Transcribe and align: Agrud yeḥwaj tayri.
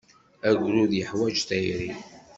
Agrud 0.49 0.91
yeḥwaj 0.95 1.37
tayri. 1.49 1.91